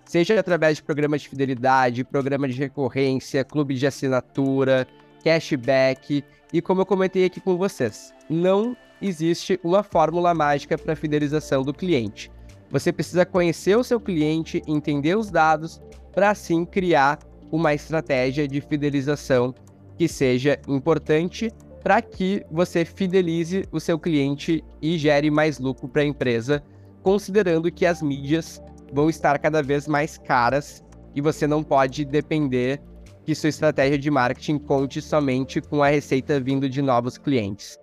seja 0.06 0.40
através 0.40 0.78
de 0.78 0.84
programas 0.84 1.22
de 1.22 1.30
fidelidade, 1.30 2.04
programa 2.04 2.48
de 2.48 2.54
recorrência, 2.54 3.44
clube 3.44 3.76
de 3.76 3.88
assinatura, 3.88 4.88
cashback 5.24 6.24
e 6.54 6.62
como 6.62 6.82
eu 6.82 6.86
comentei 6.86 7.26
aqui 7.26 7.40
com 7.40 7.58
vocês, 7.58 8.14
não 8.30 8.78
existe 9.02 9.60
uma 9.64 9.84
fórmula 9.84 10.34
mágica 10.34 10.78
para 10.78 10.96
fidelização 10.96 11.64
do 11.64 11.74
cliente. 11.74 12.32
Você 12.72 12.92
precisa 12.94 13.26
conhecer 13.26 13.76
o 13.76 13.84
seu 13.84 14.00
cliente, 14.00 14.62
entender 14.68 15.18
os 15.18 15.32
dados 15.32 15.82
para 16.14 16.30
assim 16.30 16.66
criar 16.66 17.20
uma 17.52 17.74
estratégia 17.74 18.48
de 18.48 18.62
fidelização 18.62 19.54
que 19.98 20.08
seja 20.08 20.60
importante 20.68 21.52
para 21.84 22.02
que 22.02 22.44
você 22.52 22.86
fidelize 22.86 23.66
o 23.72 23.80
seu 23.80 23.98
cliente 23.98 24.64
e 24.82 24.98
gere 24.98 25.32
mais 25.32 25.60
lucro 25.60 25.88
para 25.88 26.02
a 26.02 26.06
empresa, 26.06 26.64
considerando 27.02 27.72
que 27.72 27.86
as 27.86 28.02
mídias 28.02 28.62
vão 28.94 29.10
estar 29.10 29.40
cada 29.40 29.64
vez 29.64 29.88
mais 29.88 30.18
caras 30.18 30.84
e 31.16 31.22
você 31.22 31.48
não 31.48 31.64
pode 31.64 32.06
depender 32.06 32.82
que 33.26 33.34
sua 33.34 33.50
estratégia 33.50 33.98
de 33.98 34.12
marketing 34.12 34.58
conte 34.58 35.02
somente 35.02 35.62
com 35.62 35.82
a 35.82 35.90
receita 35.90 36.40
vindo 36.40 36.70
de 36.70 36.82
novos 36.82 37.18
clientes. 37.18 37.78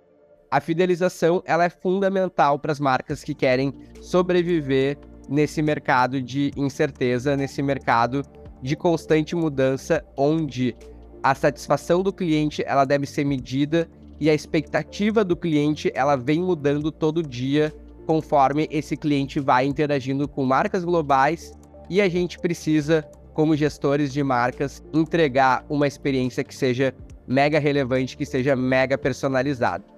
A 0.49 0.61
fidelização 0.61 1.43
ela 1.45 1.65
é 1.65 1.69
fundamental 1.69 2.57
para 2.57 2.71
as 2.71 2.79
marcas 2.79 3.21
que 3.21 3.33
querem 3.33 3.73
sobreviver 4.01 4.97
nesse 5.29 5.61
mercado 5.61 6.21
de 6.21 6.51
incerteza, 6.55 7.35
nesse 7.35 7.61
mercado 7.61 8.23
de 8.61 8.75
constante 8.75 9.35
mudança, 9.35 10.03
onde 10.15 10.73
a 11.21 11.35
satisfação 11.35 12.01
do 12.01 12.13
cliente 12.13 12.63
ela 12.65 12.85
deve 12.85 13.05
ser 13.05 13.25
medida 13.25 13.89
e 14.19 14.29
a 14.29 14.33
expectativa 14.33 15.23
do 15.23 15.35
cliente 15.35 15.91
ela 15.93 16.15
vem 16.15 16.41
mudando 16.41 16.91
todo 16.91 17.21
dia 17.21 17.73
conforme 18.05 18.69
esse 18.71 18.95
cliente 18.95 19.41
vai 19.41 19.65
interagindo 19.65 20.29
com 20.29 20.45
marcas 20.45 20.85
globais 20.85 21.51
e 21.89 22.01
a 22.01 22.07
gente 22.07 22.39
precisa, 22.39 23.05
como 23.33 23.55
gestores 23.55 24.13
de 24.13 24.23
marcas, 24.23 24.81
entregar 24.93 25.65
uma 25.69 25.87
experiência 25.87 26.41
que 26.41 26.55
seja 26.55 26.95
mega 27.27 27.59
relevante, 27.59 28.15
que 28.15 28.25
seja 28.25 28.55
mega 28.55 28.97
personalizada. 28.97 29.96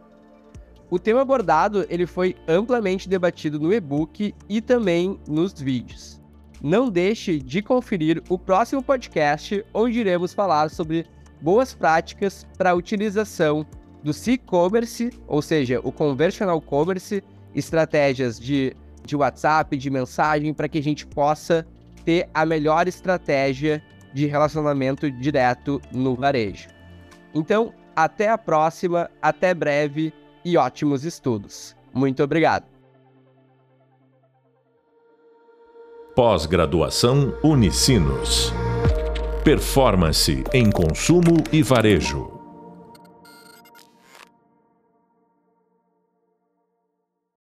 O 0.89 0.97
tema 0.97 1.21
abordado 1.21 1.86
ele 1.89 2.06
foi 2.06 2.36
amplamente 2.47 3.08
debatido 3.08 3.60
no 3.60 3.73
e-book 3.73 4.34
e 4.47 4.62
também 4.62 5.19
nos 5.28 5.54
vídeos 5.54 6.19
não 6.62 6.89
deixe 6.89 7.39
de 7.39 7.62
conferir 7.62 8.21
o 8.30 8.38
próximo 8.38 8.84
podcast, 8.84 9.63
onde 9.73 9.99
iremos 9.99 10.34
falar 10.34 10.69
sobre 10.69 11.06
boas 11.41 11.73
práticas 11.73 12.45
para 12.58 12.71
a 12.71 12.75
utilização 12.75 13.65
do 14.04 14.12
e-commerce, 14.28 15.10
ou 15.28 15.41
seja, 15.41 15.80
o 15.84 15.91
conversional 15.91 16.60
commerce, 16.62 17.23
estratégias 17.56 18.39
de, 18.39 18.75
de 19.06 19.15
WhatsApp, 19.15 19.75
de 19.75 19.89
mensagem, 19.89 20.54
para 20.54 20.67
que 20.67 20.78
a 20.78 20.84
gente 20.84 21.06
possa 21.08 21.65
ter 22.06 22.30
a 22.34 22.45
melhor 22.45 22.88
estratégia 22.88 23.82
de 24.13 24.25
relacionamento 24.25 25.10
direto 25.12 25.82
no 25.91 26.15
varejo. 26.15 26.69
Então, 27.34 27.73
até 27.95 28.30
a 28.30 28.38
próxima, 28.38 29.10
até 29.21 29.54
breve 29.54 30.13
e 30.43 30.58
ótimos 30.58 31.04
estudos. 31.04 31.75
Muito 31.93 32.23
obrigado. 32.23 32.65
Pós-graduação 36.15 37.34
Unicinos. 37.43 38.52
Performance 39.43 40.43
em 40.54 40.69
consumo 40.69 41.38
e 41.52 41.63
varejo. 41.63 42.38